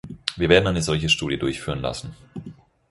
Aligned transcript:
Wir 0.35 0.49
werden 0.49 0.65
eine 0.65 0.81
solche 0.81 1.09
Studie 1.09 1.37
durchführen 1.37 1.79
lassen. 1.81 2.15